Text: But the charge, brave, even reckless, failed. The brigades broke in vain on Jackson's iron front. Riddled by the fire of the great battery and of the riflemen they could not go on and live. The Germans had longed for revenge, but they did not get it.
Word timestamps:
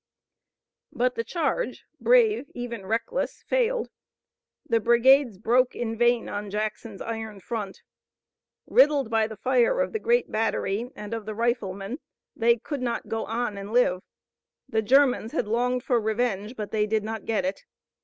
But 0.91 1.13
the 1.13 1.23
charge, 1.23 1.83
brave, 1.99 2.49
even 2.55 2.87
reckless, 2.87 3.43
failed. 3.47 3.91
The 4.67 4.79
brigades 4.79 5.37
broke 5.37 5.75
in 5.75 5.95
vain 5.95 6.27
on 6.27 6.49
Jackson's 6.49 7.03
iron 7.03 7.39
front. 7.39 7.83
Riddled 8.65 9.11
by 9.11 9.27
the 9.27 9.37
fire 9.37 9.79
of 9.79 9.93
the 9.93 9.99
great 9.99 10.31
battery 10.31 10.89
and 10.95 11.13
of 11.13 11.27
the 11.27 11.35
riflemen 11.35 11.99
they 12.35 12.57
could 12.57 12.81
not 12.81 13.09
go 13.09 13.25
on 13.25 13.59
and 13.59 13.71
live. 13.71 14.01
The 14.67 14.81
Germans 14.81 15.33
had 15.33 15.47
longed 15.47 15.83
for 15.83 16.01
revenge, 16.01 16.55
but 16.55 16.71
they 16.71 16.87
did 16.87 17.03
not 17.03 17.25
get 17.25 17.45
it. 17.45 17.61